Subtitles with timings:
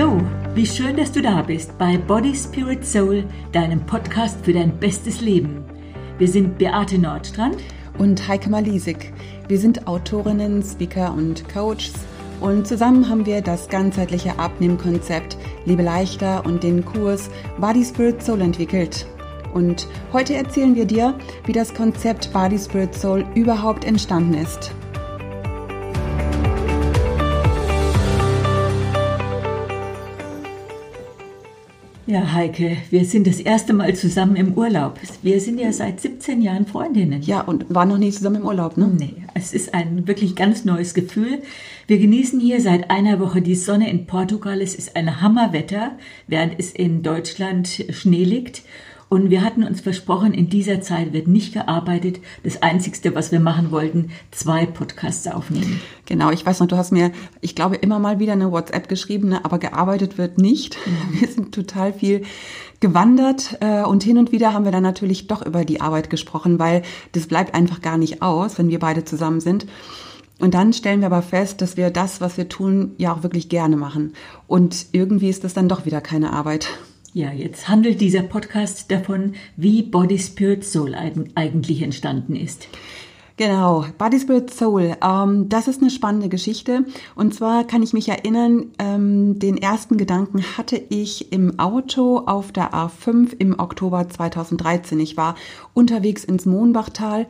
[0.00, 0.18] Hallo,
[0.54, 5.20] wie schön, dass du da bist bei Body Spirit Soul, deinem Podcast für dein bestes
[5.20, 5.62] Leben.
[6.16, 7.58] Wir sind Beate Nordstrand
[7.98, 9.12] und Heike Malisik.
[9.46, 11.92] Wir sind Autorinnen, Speaker und Coaches
[12.40, 15.36] und zusammen haben wir das ganzheitliche Abnehmkonzept
[15.66, 17.28] Liebe leichter und den Kurs
[17.58, 19.06] Body Spirit Soul entwickelt.
[19.52, 21.12] Und heute erzählen wir dir,
[21.44, 24.74] wie das Konzept Body Spirit Soul überhaupt entstanden ist.
[32.10, 34.98] Ja, Heike, wir sind das erste Mal zusammen im Urlaub.
[35.22, 37.22] Wir sind ja seit 17 Jahren Freundinnen.
[37.22, 38.88] Ja, und waren noch nie zusammen im Urlaub, ne?
[38.88, 41.40] Nee, es ist ein wirklich ganz neues Gefühl.
[41.86, 44.60] Wir genießen hier seit einer Woche die Sonne in Portugal.
[44.60, 45.92] Es ist ein Hammerwetter,
[46.26, 48.62] während es in Deutschland Schnee liegt.
[49.10, 52.20] Und wir hatten uns versprochen, in dieser Zeit wird nicht gearbeitet.
[52.44, 55.80] Das Einzigste, was wir machen wollten, zwei Podcasts aufnehmen.
[56.06, 57.10] Genau, ich weiß noch, du hast mir,
[57.40, 60.78] ich glaube, immer mal wieder eine WhatsApp geschrieben, ne, aber gearbeitet wird nicht.
[60.86, 61.20] Mhm.
[61.20, 62.22] Wir sind total viel
[62.78, 66.60] gewandert äh, und hin und wieder haben wir dann natürlich doch über die Arbeit gesprochen,
[66.60, 69.66] weil das bleibt einfach gar nicht aus, wenn wir beide zusammen sind.
[70.38, 73.48] Und dann stellen wir aber fest, dass wir das, was wir tun, ja auch wirklich
[73.48, 74.12] gerne machen.
[74.46, 76.68] Und irgendwie ist das dann doch wieder keine Arbeit.
[77.12, 82.68] Ja, jetzt handelt dieser Podcast davon, wie Body Spirit Soul eigentlich entstanden ist.
[83.36, 84.96] Genau, Body Spirit Soul.
[85.02, 86.84] Ähm, das ist eine spannende Geschichte.
[87.16, 92.52] Und zwar kann ich mich erinnern, ähm, den ersten Gedanken hatte ich im Auto auf
[92.52, 95.00] der A5 im Oktober 2013.
[95.00, 95.34] Ich war
[95.74, 97.26] unterwegs ins Mohnbachtal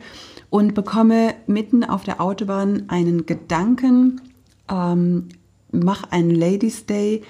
[0.51, 4.21] und bekomme mitten auf der Autobahn einen Gedanken,
[4.69, 5.29] ähm,
[5.71, 7.23] mach einen Ladies Day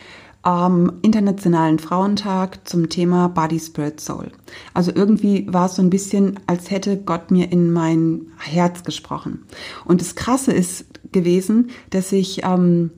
[0.44, 4.32] am Internationalen Frauentag zum Thema Body, Spirit, Soul.
[4.74, 9.46] Also irgendwie war es so ein bisschen, als hätte Gott mir in mein Herz gesprochen.
[9.86, 12.90] Und das Krasse ist gewesen, dass ich, ähm,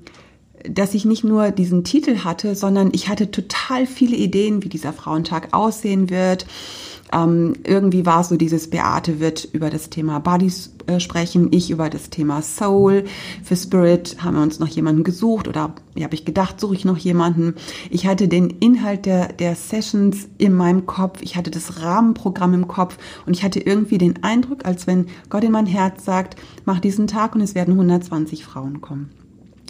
[0.69, 4.93] dass ich nicht nur diesen Titel hatte, sondern ich hatte total viele Ideen, wie dieser
[4.93, 6.45] Frauentag aussehen wird
[7.13, 11.89] ähm, irgendwie war so dieses Beate wird über das Thema Bodies äh, sprechen, ich über
[11.89, 13.05] das Thema Soul.
[13.43, 16.85] Für Spirit haben wir uns noch jemanden gesucht oder ja, habe ich gedacht, suche ich
[16.85, 17.55] noch jemanden.
[17.89, 22.67] Ich hatte den Inhalt der, der Sessions in meinem Kopf, ich hatte das Rahmenprogramm im
[22.67, 26.35] Kopf und ich hatte irgendwie den Eindruck, als wenn Gott in mein Herz sagt,
[26.65, 29.22] mach diesen Tag und es werden 120 Frauen kommen.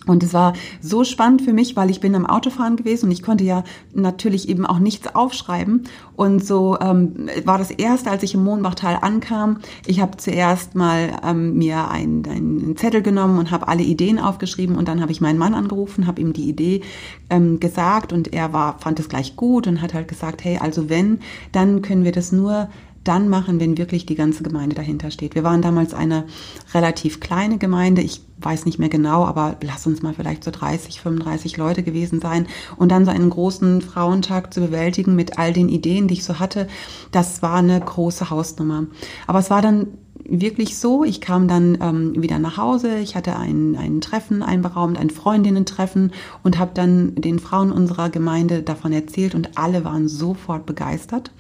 [0.05, 3.23] Und es war so spannend für mich, weil ich bin am Autofahren gewesen und ich
[3.23, 5.83] konnte ja natürlich eben auch nichts aufschreiben.
[6.15, 9.59] Und so ähm, war das erste, als ich im Mohnbachtal ankam.
[9.85, 14.75] Ich habe zuerst mal ähm, mir einen, einen Zettel genommen und habe alle Ideen aufgeschrieben
[14.75, 16.81] und dann habe ich meinen Mann angerufen, habe ihm die Idee
[17.29, 20.89] ähm, gesagt und er war fand es gleich gut und hat halt gesagt, hey, also
[20.89, 21.19] wenn,
[21.51, 22.69] dann können wir das nur
[23.03, 25.35] dann machen, wenn wirklich die ganze Gemeinde dahinter steht.
[25.35, 26.25] Wir waren damals eine
[26.73, 28.01] relativ kleine Gemeinde.
[28.01, 32.19] Ich weiß nicht mehr genau, aber lass uns mal vielleicht so 30, 35 Leute gewesen
[32.21, 32.47] sein.
[32.77, 36.39] Und dann so einen großen Frauentag zu bewältigen mit all den Ideen, die ich so
[36.39, 36.67] hatte,
[37.11, 38.85] das war eine große Hausnummer.
[39.27, 39.87] Aber es war dann
[40.25, 41.03] wirklich so.
[41.03, 42.97] Ich kam dann ähm, wieder nach Hause.
[42.99, 46.11] Ich hatte ein, ein Treffen einberaumt, ein Freundinnen-Treffen
[46.43, 51.31] und habe dann den Frauen unserer Gemeinde davon erzählt und alle waren sofort begeistert.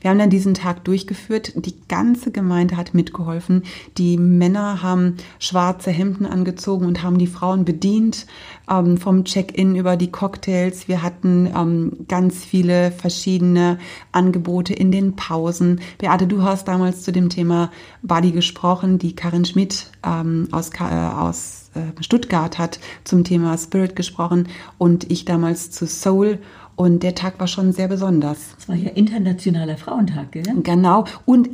[0.00, 1.52] Wir haben dann diesen Tag durchgeführt.
[1.56, 3.64] Die ganze Gemeinde hat mitgeholfen.
[3.98, 8.26] Die Männer haben schwarze Hemden angezogen und haben die Frauen bedient
[8.70, 10.88] ähm, vom Check-in über die Cocktails.
[10.88, 13.78] Wir hatten ähm, ganz viele verschiedene
[14.12, 15.80] Angebote in den Pausen.
[15.98, 17.70] Beate, du hast damals zu dem Thema
[18.02, 23.96] Body gesprochen, die Karin Schmidt ähm, aus, äh, aus äh, Stuttgart hat zum Thema Spirit
[23.96, 26.38] gesprochen und ich damals zu Soul.
[26.74, 28.38] Und der Tag war schon sehr besonders.
[28.58, 30.42] Es war ja internationaler Frauentag, gell?
[30.62, 31.04] Genau.
[31.26, 31.50] Und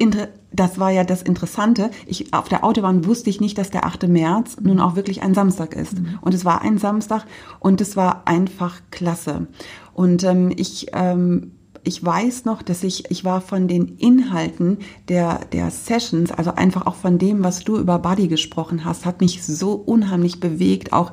[0.53, 1.91] das war ja das Interessante.
[2.07, 4.07] Ich, auf der Autobahn wusste ich nicht, dass der 8.
[4.09, 5.99] März nun auch wirklich ein Samstag ist.
[5.99, 6.19] Mhm.
[6.21, 7.25] Und es war ein Samstag
[7.59, 9.49] und es war einfach klasse.
[9.93, 11.53] Und ähm, ich ähm,
[11.89, 14.79] ich weiß noch, dass ich, ich war von den Inhalten
[15.09, 19.23] der, der Sessions, also einfach auch von dem, was du über Body gesprochen hast, hat
[19.23, 21.13] mich so unheimlich bewegt, auch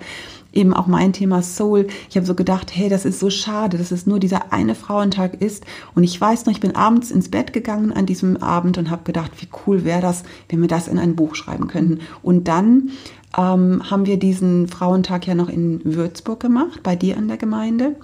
[0.51, 1.87] eben auch mein Thema Soul.
[2.09, 5.41] Ich habe so gedacht, hey, das ist so schade, dass es nur dieser eine Frauentag
[5.41, 5.65] ist.
[5.95, 9.03] Und ich weiß noch, ich bin abends ins Bett gegangen an diesem Abend und habe
[9.03, 11.99] gedacht, wie cool wäre das, wenn wir das in ein Buch schreiben könnten.
[12.21, 12.91] Und dann
[13.37, 17.95] ähm, haben wir diesen Frauentag ja noch in Würzburg gemacht, bei dir an der Gemeinde.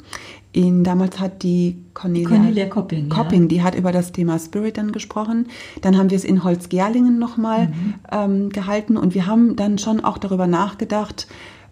[0.53, 3.47] In, damals hat die Cornelia, Cornelia Kopping, Kopping ja.
[3.47, 5.47] die hat über das Thema Spirit dann gesprochen.
[5.81, 7.93] Dann haben wir es in Holzgerlingen nochmal mhm.
[8.11, 11.27] ähm, gehalten und wir haben dann schon auch darüber nachgedacht,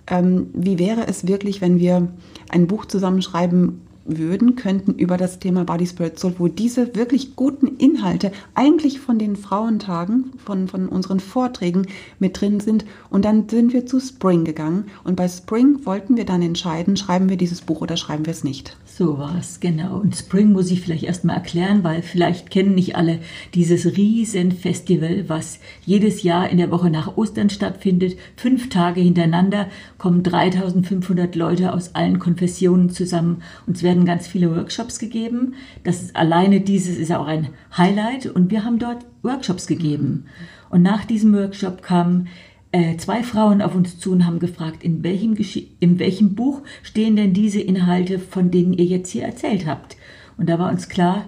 [0.08, 2.08] ähm, wie wäre es wirklich, wenn wir
[2.50, 3.82] ein Buch zusammenschreiben,
[4.18, 9.20] würden, könnten über das Thema Body Spirit Soul, wo diese wirklich guten Inhalte eigentlich von
[9.20, 11.88] den Frauentagen, von, von unseren Vorträgen
[12.20, 12.86] mit drin sind.
[13.10, 14.86] Und dann sind wir zu Spring gegangen.
[15.04, 18.44] Und bei Spring wollten wir dann entscheiden, schreiben wir dieses Buch oder schreiben wir es
[18.44, 18.76] nicht.
[19.00, 19.98] So war es, genau.
[19.98, 23.20] Und Spring muss ich vielleicht erstmal erklären, weil vielleicht kennen nicht alle
[23.54, 28.18] dieses Riesenfestival, was jedes Jahr in der Woche nach Ostern stattfindet.
[28.36, 34.56] Fünf Tage hintereinander kommen 3500 Leute aus allen Konfessionen zusammen und es werden ganz viele
[34.56, 35.56] Workshops gegeben.
[35.84, 40.26] Das ist alleine dieses ist auch ein Highlight und wir haben dort Workshops gegeben.
[40.70, 42.28] Und nach diesem Workshop kamen
[42.72, 45.36] äh, zwei Frauen auf uns zu und haben gefragt, in welchem,
[45.80, 49.98] in welchem Buch stehen denn diese Inhalte, von denen ihr jetzt hier erzählt habt.
[50.38, 51.28] Und da war uns klar,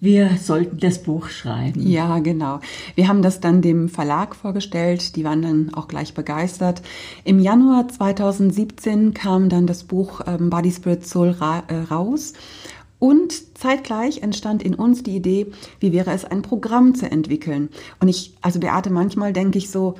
[0.00, 1.86] wir sollten das Buch schreiben.
[1.86, 2.60] Ja, genau.
[2.94, 5.16] Wir haben das dann dem Verlag vorgestellt.
[5.16, 6.82] Die waren dann auch gleich begeistert.
[7.24, 12.34] Im Januar 2017 kam dann das Buch ähm, Body Spirit Soul ra äh, raus.
[13.00, 15.46] Und zeitgleich entstand in uns die Idee,
[15.78, 17.68] wie wäre es, ein Programm zu entwickeln.
[18.00, 19.94] Und ich, also Beate, manchmal denke ich so,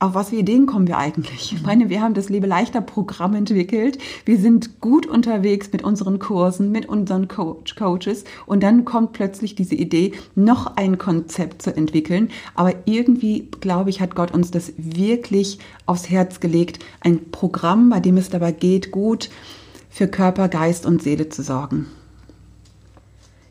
[0.00, 1.52] auf was für Ideen kommen wir eigentlich?
[1.52, 3.98] Ich meine, wir haben das Lebe leichter Programm entwickelt.
[4.24, 8.24] Wir sind gut unterwegs mit unseren Kursen, mit unseren Coach, Coaches.
[8.46, 12.30] Und dann kommt plötzlich diese Idee, noch ein Konzept zu entwickeln.
[12.54, 16.78] Aber irgendwie, glaube ich, hat Gott uns das wirklich aufs Herz gelegt.
[17.00, 19.30] Ein Programm, bei dem es dabei geht, gut
[19.90, 21.86] für Körper, Geist und Seele zu sorgen.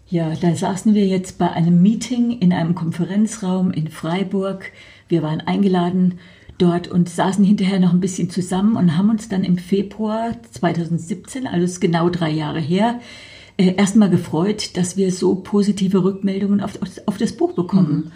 [0.09, 4.71] Ja, da saßen wir jetzt bei einem Meeting in einem Konferenzraum in Freiburg.
[5.09, 6.19] Wir waren eingeladen
[6.57, 11.45] dort und saßen hinterher noch ein bisschen zusammen und haben uns dann im Februar 2017,
[11.45, 13.01] also ist genau drei Jahre her,
[13.57, 18.05] äh, erstmal gefreut, dass wir so positive Rückmeldungen auf, auf das Buch bekommen.
[18.05, 18.11] Mhm.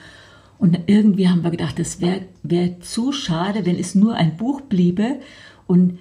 [0.59, 4.61] Und irgendwie haben wir gedacht, das wäre wär zu schade, wenn es nur ein Buch
[4.61, 5.19] bliebe.
[5.67, 5.99] Und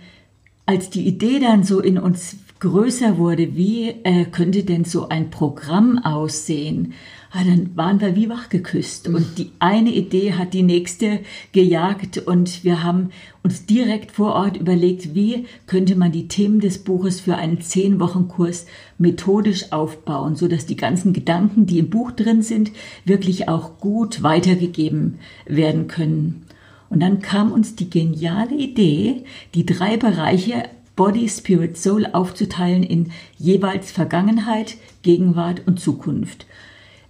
[0.66, 5.31] als die Idee dann so in uns größer wurde, wie äh, könnte denn so ein
[5.31, 6.95] Programm aussehen?
[7.33, 9.09] ah, dann waren wir wie wachgeküsst.
[9.09, 11.21] Und die eine Idee hat die nächste
[11.53, 13.11] gejagt und wir haben
[13.43, 18.01] uns direkt vor Ort überlegt, wie könnte man die Themen des Buches für einen zehn
[18.01, 18.67] Wochen Kurs
[18.99, 22.73] methodisch aufbauen, so dass die ganzen Gedanken, die im Buch drin sind,
[23.05, 26.47] wirklich auch gut weitergegeben werden können.
[26.91, 29.23] Und dann kam uns die geniale Idee,
[29.55, 30.65] die drei Bereiche
[31.00, 36.44] Body, Spirit, Soul aufzuteilen in jeweils Vergangenheit, Gegenwart und Zukunft.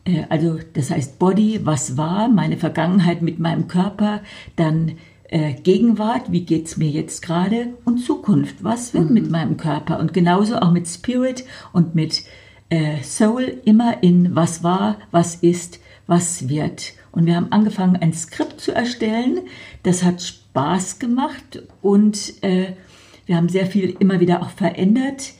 [0.04, 4.20] Äh, also das heißt Body, was war, meine Vergangenheit mit meinem Körper,
[4.54, 4.92] dann
[5.24, 9.14] äh, Gegenwart, wie geht's mir jetzt gerade und Zukunft, was wird mhm.
[9.14, 12.22] mit meinem Körper und genauso auch mit Spirit und mit
[12.68, 16.92] äh, Soul immer in was war, was ist, was wird.
[17.10, 19.40] Und wir haben angefangen, ein Skript zu erstellen.
[19.82, 22.74] Das hat Spaß gemacht und äh,
[23.30, 25.34] wir haben sehr viel immer wieder auch verändert.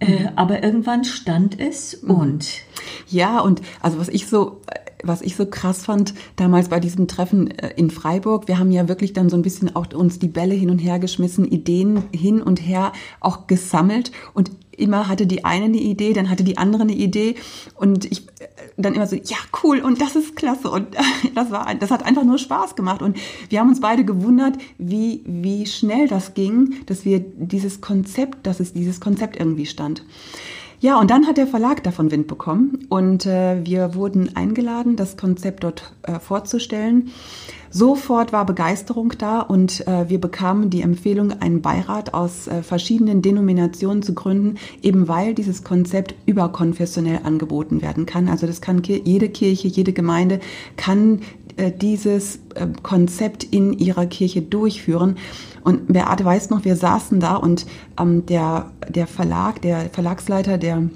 [0.00, 2.10] Äh, aber irgendwann stand es mhm.
[2.10, 2.48] und.
[3.06, 4.62] Ja, und also was ich so,
[5.04, 8.88] was ich so krass fand damals bei diesem Treffen äh, in Freiburg, wir haben ja
[8.88, 12.42] wirklich dann so ein bisschen auch uns die Bälle hin und her geschmissen, Ideen hin
[12.42, 16.82] und her auch gesammelt und immer hatte die eine eine Idee, dann hatte die andere
[16.82, 17.36] eine Idee
[17.76, 18.26] und ich
[18.82, 20.88] dann immer so, ja, cool und das ist klasse und
[21.34, 23.16] das war, das hat einfach nur Spaß gemacht und
[23.48, 28.60] wir haben uns beide gewundert, wie, wie schnell das ging, dass wir dieses Konzept, dass
[28.60, 30.04] es dieses Konzept irgendwie stand.
[30.82, 35.18] Ja, und dann hat der Verlag davon Wind bekommen und äh, wir wurden eingeladen, das
[35.18, 37.10] Konzept dort äh, vorzustellen.
[37.68, 43.20] Sofort war Begeisterung da und äh, wir bekamen die Empfehlung, einen Beirat aus äh, verschiedenen
[43.20, 48.28] Denominationen zu gründen, eben weil dieses Konzept überkonfessionell angeboten werden kann.
[48.28, 50.40] Also das kann jede Kirche, jede Gemeinde
[50.78, 51.20] kann
[51.56, 55.16] dieses äh, Konzept in ihrer Kirche durchführen.
[55.62, 57.66] Und Beate weiß noch, wir saßen da und
[57.98, 60.88] ähm, der, der Verlag, der Verlagsleiter, der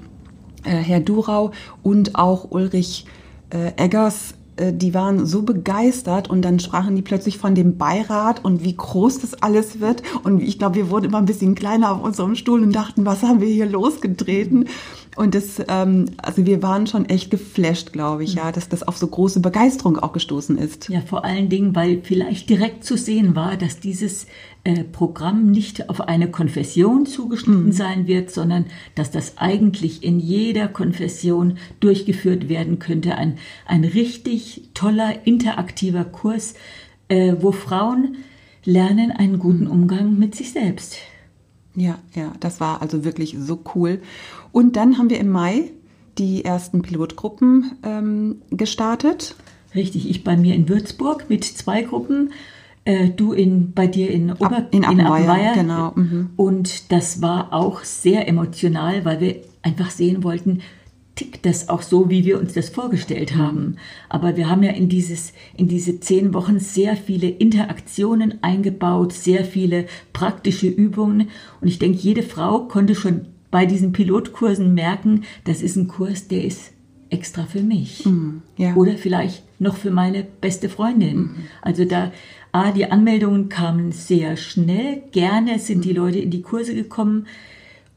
[0.63, 1.51] äh, Herr Durau
[1.83, 3.05] und auch Ulrich
[3.51, 8.43] äh, Eggers äh, die waren so begeistert und dann sprachen die plötzlich von dem Beirat
[8.43, 10.03] und wie groß das alles wird.
[10.23, 13.23] Und ich glaube, wir wurden immer ein bisschen kleiner auf unserem Stuhl und dachten, was
[13.23, 14.67] haben wir hier losgetreten?
[15.15, 18.97] Und das, ähm, also wir waren schon echt geflasht, glaube ich, ja, dass das auf
[18.97, 20.89] so große Begeisterung auch gestoßen ist.
[20.89, 24.27] Ja, vor allen Dingen, weil vielleicht direkt zu sehen war, dass dieses
[24.65, 27.71] äh, Programm nicht auf eine Konfession zugeschnitten mhm.
[27.71, 33.15] sein wird, sondern dass das eigentlich in jeder Konfession durchgeführt werden könnte.
[33.15, 36.55] Ein, ein richtig toller, interaktiver Kurs,
[37.07, 38.17] äh, wo Frauen
[38.65, 40.97] lernen einen guten Umgang mit sich selbst.
[41.75, 44.01] Ja, ja, das war also wirklich so cool.
[44.55, 45.71] Und dann haben wir im Mai
[46.17, 49.35] die ersten Pilotgruppen ähm, gestartet.
[49.75, 52.31] Richtig, ich bei mir in Würzburg mit zwei Gruppen
[52.85, 55.91] Äh, du in, bei dir in, Ober in Appenweier, genau.
[55.95, 56.29] Mhm.
[56.35, 60.61] Und das war auch sehr emotional, weil wir einfach sehen wollten,
[61.15, 63.77] tickt das auch so, wie wir uns das vorgestellt haben.
[64.07, 69.45] Aber wir haben ja in, dieses, in diese zehn Wochen sehr viele Interaktionen eingebaut, sehr
[69.45, 71.29] viele praktische Übungen.
[71.61, 76.27] Und ich denke, jede Frau konnte schon bei diesen Pilotkursen merken, das ist ein Kurs,
[76.27, 76.73] der ist
[77.09, 78.05] extra für mich.
[78.05, 78.75] Mhm, ja.
[78.75, 81.17] Oder vielleicht noch für meine beste Freundin.
[81.17, 81.35] Mhm.
[81.61, 82.11] Also da
[82.51, 85.03] Ah, die Anmeldungen kamen sehr schnell.
[85.11, 87.27] Gerne sind die Leute in die Kurse gekommen.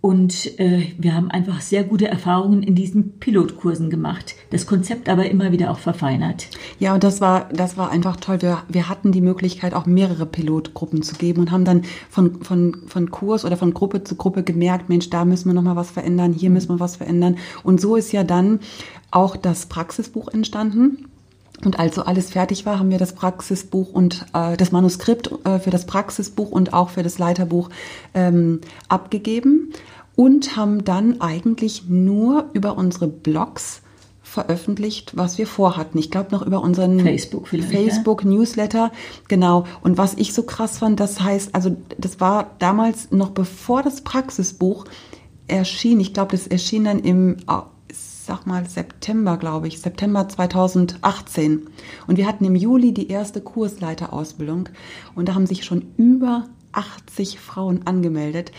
[0.00, 4.37] Und äh, wir haben einfach sehr gute Erfahrungen in diesen Pilotkursen gemacht.
[4.50, 6.49] Das Konzept aber immer wieder auch verfeinert.
[6.78, 8.40] Ja, und das war, das war einfach toll.
[8.40, 12.76] Wir, wir hatten die Möglichkeit, auch mehrere Pilotgruppen zu geben und haben dann von, von,
[12.87, 16.33] von Kurs oder von Gruppe zu Gruppe gemerkt, Mensch, da müssen wir nochmal was verändern,
[16.33, 17.37] hier müssen wir was verändern.
[17.64, 18.61] Und so ist ja dann
[19.11, 21.08] auch das Praxisbuch entstanden
[21.65, 25.59] und als so alles fertig war, haben wir das Praxisbuch und äh, das Manuskript äh,
[25.59, 27.71] für das Praxisbuch und auch für das Leiterbuch
[28.15, 29.73] ähm, abgegeben
[30.15, 33.83] und haben dann eigentlich nur über unsere Blogs
[34.23, 35.99] veröffentlicht, was wir vorhatten.
[35.99, 38.31] Ich glaube noch über unseren Facebook, Facebook ja?
[38.31, 38.93] Newsletter,
[39.27, 39.65] genau.
[39.81, 44.03] Und was ich so krass fand, das heißt, also das war damals noch bevor das
[44.03, 44.85] Praxisbuch
[45.47, 45.99] erschien.
[45.99, 47.37] Ich glaube, das erschien dann im
[48.28, 51.66] sag mal September, glaube ich, September 2018.
[52.06, 54.68] Und wir hatten im Juli die erste Kursleiterausbildung
[55.14, 58.52] und da haben sich schon über 80 Frauen angemeldet.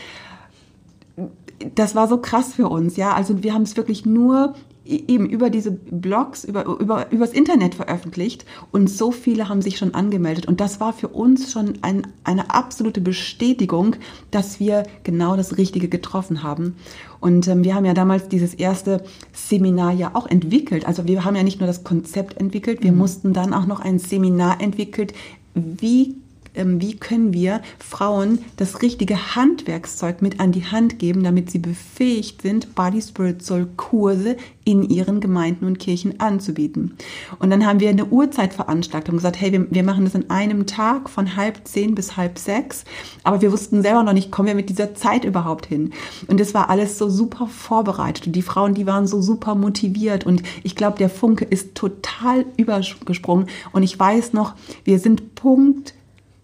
[1.75, 3.13] Das war so krass für uns, ja.
[3.13, 4.55] Also wir haben es wirklich nur
[4.85, 9.93] eben über diese Blogs, über, über, übers Internet veröffentlicht und so viele haben sich schon
[9.93, 10.47] angemeldet.
[10.47, 13.95] Und das war für uns schon ein, eine absolute Bestätigung,
[14.31, 16.75] dass wir genau das Richtige getroffen haben.
[17.19, 20.85] Und ähm, wir haben ja damals dieses erste Seminar ja auch entwickelt.
[20.85, 22.97] Also wir haben ja nicht nur das Konzept entwickelt, wir mhm.
[22.97, 25.13] mussten dann auch noch ein Seminar entwickelt,
[25.53, 26.15] wie
[26.53, 32.41] wie können wir Frauen das richtige Handwerkszeug mit an die Hand geben, damit sie befähigt
[32.41, 34.37] sind, Body Spirit Soul Kurse
[34.69, 36.95] in ihren Gemeinden und Kirchen anzubieten.
[37.39, 41.09] Und dann haben wir eine Uhrzeitveranstaltung gesagt, hey, wir, wir machen das in einem Tag
[41.09, 42.83] von halb zehn bis halb sechs,
[43.23, 45.91] aber wir wussten selber noch nicht, kommen wir mit dieser Zeit überhaupt hin.
[46.27, 50.25] Und es war alles so super vorbereitet und die Frauen, die waren so super motiviert
[50.25, 54.53] und ich glaube, der Funke ist total übergesprungen und ich weiß noch,
[54.83, 55.95] wir sind Punkt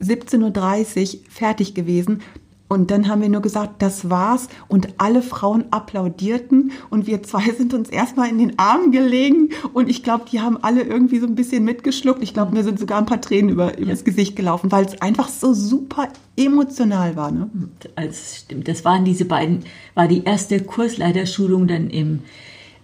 [0.01, 2.21] 17.30 Uhr fertig gewesen.
[2.67, 4.47] Und dann haben wir nur gesagt, das war's.
[4.67, 6.71] Und alle Frauen applaudierten.
[6.89, 9.49] Und wir zwei sind uns erstmal in den Armen gelegen.
[9.73, 12.23] Und ich glaube, die haben alle irgendwie so ein bisschen mitgeschluckt.
[12.23, 15.29] Ich glaube, mir sind sogar ein paar Tränen über, übers Gesicht gelaufen, weil es einfach
[15.29, 17.31] so super emotional war.
[17.31, 17.49] Ne?
[17.95, 18.67] Also, stimmt.
[18.67, 22.23] Das waren diese beiden, war die erste Kursleiterschulung dann im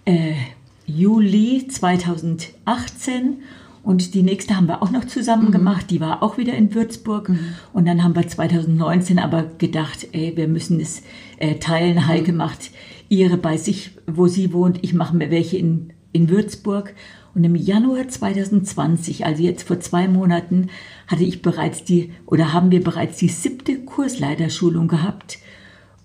[0.06, 0.34] äh,
[0.86, 3.42] Juli 2018.
[3.84, 5.52] Und die nächste haben wir auch noch zusammen mhm.
[5.52, 5.90] gemacht.
[5.90, 7.30] Die war auch wieder in Würzburg.
[7.30, 7.40] Mhm.
[7.74, 11.04] Und dann haben wir 2019 aber gedacht, ey, wir müssen es
[11.38, 12.08] äh, teilen.
[12.08, 12.38] Heike mhm.
[12.38, 12.72] macht
[13.10, 14.80] ihre bei sich, wo sie wohnt.
[14.84, 16.94] Ich mache mir welche in, in Würzburg.
[17.34, 20.68] Und im Januar 2020, also jetzt vor zwei Monaten,
[21.08, 25.40] hatte ich bereits die, oder haben wir bereits die siebte Kursleiterschulung gehabt.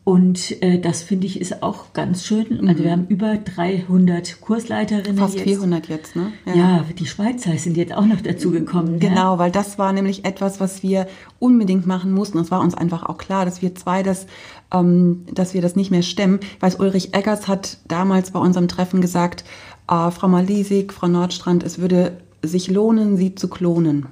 [0.08, 2.68] Und äh, das finde ich ist auch ganz schön.
[2.68, 2.84] Also mhm.
[2.84, 5.18] wir haben über 300 Kursleiterinnen.
[5.18, 5.42] Fast jetzt.
[5.42, 6.32] 400 jetzt, ne?
[6.44, 6.54] Ja.
[6.54, 6.84] ja.
[6.96, 9.00] die Schweizer sind jetzt auch noch dazu gekommen.
[9.00, 9.38] Genau, ja.
[9.40, 11.08] weil das war nämlich etwas, was wir
[11.40, 12.38] unbedingt machen mussten.
[12.38, 14.28] Es war uns einfach auch klar, dass wir zwei das,
[14.72, 16.38] ähm, dass wir das nicht mehr stemmen.
[16.40, 19.42] Ich weiß, Ulrich Eggers hat damals bei unserem Treffen gesagt,
[19.90, 24.06] äh, Frau Malisig, Frau Nordstrand, es würde sich lohnen, sie zu klonen.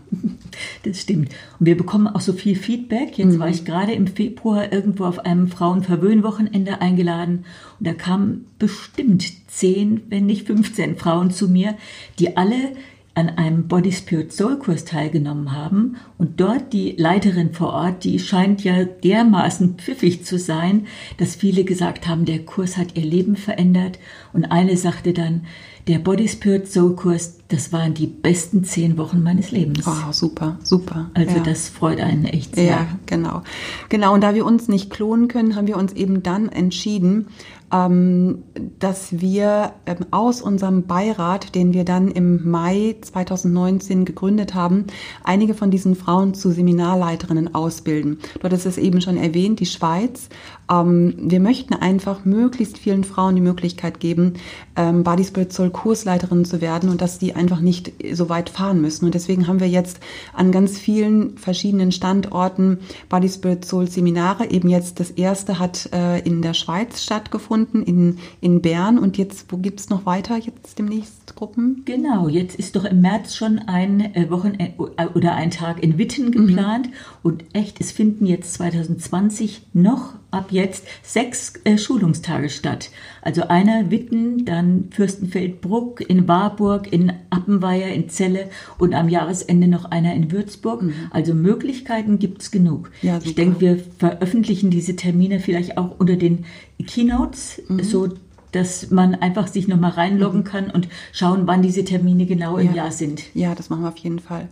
[0.82, 1.30] Das stimmt.
[1.58, 3.18] Und wir bekommen auch so viel Feedback.
[3.18, 3.38] Jetzt mhm.
[3.38, 7.44] war ich gerade im Februar irgendwo auf einem Frauenverwöhnwochenende eingeladen
[7.78, 11.76] und da kamen bestimmt 10, wenn nicht 15 Frauen zu mir,
[12.18, 12.72] die alle
[13.14, 18.18] an einem Body Spirit Soul Kurs teilgenommen haben und dort die Leiterin vor Ort, die
[18.18, 20.86] scheint ja dermaßen pfiffig zu sein,
[21.18, 24.00] dass viele gesagt haben, der Kurs hat ihr Leben verändert
[24.32, 25.46] und eine sagte dann,
[25.86, 29.86] der Body Spirit Soul Kurs, das waren die besten zehn Wochen meines Lebens.
[29.86, 31.10] Oh, super, super.
[31.14, 31.42] Also ja.
[31.42, 32.64] das freut einen echt sehr.
[32.64, 33.42] Ja, genau.
[33.90, 37.26] Genau, und da wir uns nicht klonen können, haben wir uns eben dann entschieden,
[37.74, 38.44] ähm,
[38.78, 44.84] dass wir ähm, aus unserem Beirat, den wir dann im Mai 2019 gegründet haben,
[45.24, 48.18] einige von diesen Frauen zu Seminarleiterinnen ausbilden.
[48.34, 50.28] Du hattest es eben schon erwähnt, die Schweiz.
[50.70, 54.34] Ähm, wir möchten einfach möglichst vielen Frauen die Möglichkeit geben,
[54.76, 59.04] Body Spirit Soul Kursleiterin zu werden und dass die einfach nicht so weit fahren müssen.
[59.04, 60.00] Und deswegen haben wir jetzt
[60.32, 64.50] an ganz vielen verschiedenen Standorten Body Spirit Soul Seminare.
[64.50, 68.98] Eben jetzt das erste hat äh, in der Schweiz stattgefunden, in, in Bern.
[68.98, 71.82] Und jetzt, wo gibt es noch weiter jetzt demnächst Gruppen?
[71.84, 75.98] Genau, jetzt ist doch im März schon ein äh, Wochenende äh, oder ein Tag in
[75.98, 76.88] Witten geplant.
[76.88, 76.92] Mhm.
[77.22, 82.90] Und echt, es finden jetzt 2020 noch ab jetzt sechs äh, Schulungstage statt.
[83.22, 88.48] Also einer Witten, dann Fürstenfeldbruck, in Warburg, in Appenweier, in Celle
[88.78, 90.82] und am Jahresende noch einer in Würzburg.
[90.82, 90.94] Mhm.
[91.10, 92.90] Also Möglichkeiten gibt es genug.
[93.02, 96.44] Ja, ich denke, wir veröffentlichen diese Termine vielleicht auch unter den
[96.86, 97.82] Keynotes, mhm.
[97.82, 98.08] so
[98.52, 100.44] dass man einfach sich nochmal reinloggen mhm.
[100.44, 103.22] kann und schauen, wann diese Termine genau im Jahr sind.
[103.34, 104.48] Ja, das machen wir auf jeden Fall.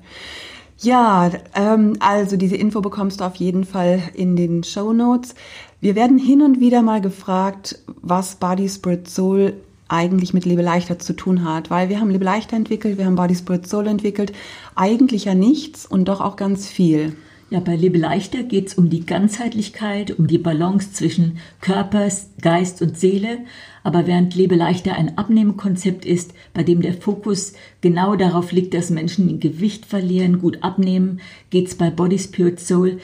[0.79, 5.37] Ja, ähm, also diese Info bekommst du auf jeden Fall in den Show Notes.
[5.81, 9.55] Wir werden hin und wieder mal gefragt, was Body Spirit Soul
[9.93, 13.15] eigentlich mit Lebe leichter zu tun hat, weil wir haben Lebe leichter entwickelt, wir haben
[13.15, 14.33] Body Spirit Soul entwickelt,
[14.75, 17.15] eigentlich ja nichts und doch auch ganz viel.
[17.53, 22.09] Ja, bei Lebe leichter geht es um die Ganzheitlichkeit, um die Balance zwischen Körper,
[22.41, 23.41] Geist und Seele.
[23.83, 28.89] Aber während Lebe leichter ein Abnehmkonzept ist, bei dem der Fokus genau darauf liegt, dass
[28.89, 31.21] Menschen Gewicht verlieren, gut abnehmen,
[31.51, 33.01] geht es bei Body Spirit Soul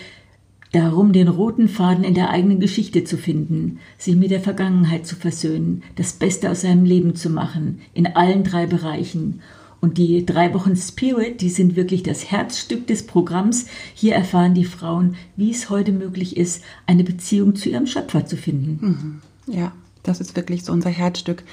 [0.72, 5.16] darum, den roten Faden in der eigenen Geschichte zu finden, sich mit der Vergangenheit zu
[5.16, 9.40] versöhnen, das Beste aus seinem Leben zu machen, in allen drei Bereichen
[9.80, 13.66] und die drei Wochen Spirit, die sind wirklich das Herzstück des Programms.
[13.94, 18.36] Hier erfahren die Frauen, wie es heute möglich ist, eine Beziehung zu ihrem Schöpfer zu
[18.36, 19.20] finden.
[19.46, 19.54] Mhm.
[19.54, 19.72] Ja,
[20.08, 21.44] das ist wirklich so unser Herzstück.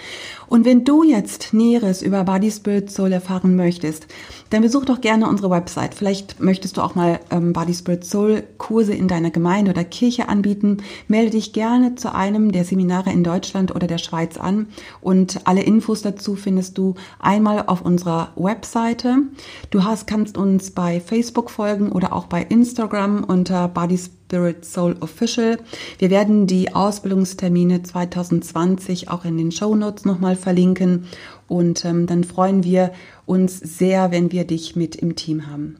[0.47, 4.07] Und wenn du jetzt Näheres über Body Spirit Soul erfahren möchtest,
[4.49, 5.93] dann besuch doch gerne unsere Website.
[5.93, 10.29] Vielleicht möchtest du auch mal ähm, Body Spirit Soul Kurse in deiner Gemeinde oder Kirche
[10.29, 10.77] anbieten.
[11.07, 14.67] Melde dich gerne zu einem der Seminare in Deutschland oder der Schweiz an.
[15.01, 19.17] Und alle Infos dazu findest du einmal auf unserer Webseite.
[19.71, 24.95] Du hast, kannst uns bei Facebook folgen oder auch bei Instagram unter Body Spirit Soul
[25.01, 25.59] Official.
[25.99, 31.05] Wir werden die Ausbildungstermine 2020 auch in den Show Notes nochmal verlinken.
[31.47, 32.91] Und ähm, dann freuen wir
[33.27, 35.77] uns sehr, wenn wir dich mit im Team haben.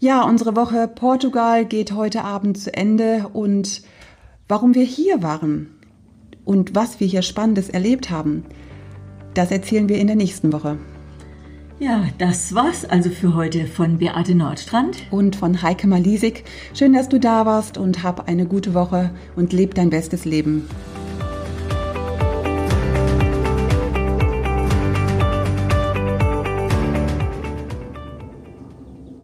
[0.00, 3.82] Ja, unsere Woche Portugal geht heute Abend zu Ende und
[4.48, 5.68] warum wir hier waren
[6.44, 8.44] und was wir hier Spannendes erlebt haben,
[9.34, 10.76] das erzählen wir in der nächsten Woche.
[11.82, 16.44] Ja, das war's also für heute von Beate Nordstrand und von Heike Malisik.
[16.74, 20.68] Schön, dass du da warst und hab eine gute Woche und leb dein bestes Leben.